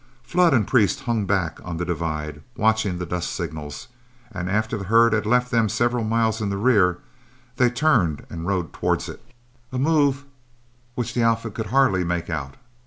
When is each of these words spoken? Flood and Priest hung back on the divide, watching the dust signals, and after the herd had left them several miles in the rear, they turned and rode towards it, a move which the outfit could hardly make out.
Flood 0.23 0.51
and 0.55 0.65
Priest 0.67 1.01
hung 1.01 1.27
back 1.27 1.59
on 1.63 1.77
the 1.77 1.85
divide, 1.85 2.41
watching 2.55 2.97
the 2.97 3.05
dust 3.05 3.29
signals, 3.33 3.87
and 4.31 4.49
after 4.49 4.75
the 4.75 4.85
herd 4.85 5.13
had 5.13 5.27
left 5.27 5.51
them 5.51 5.69
several 5.69 6.03
miles 6.03 6.41
in 6.41 6.49
the 6.49 6.57
rear, 6.57 6.97
they 7.57 7.69
turned 7.69 8.25
and 8.27 8.47
rode 8.47 8.73
towards 8.73 9.07
it, 9.07 9.23
a 9.71 9.77
move 9.77 10.25
which 10.95 11.13
the 11.13 11.21
outfit 11.21 11.53
could 11.53 11.67
hardly 11.67 12.03
make 12.03 12.31
out. 12.31 12.55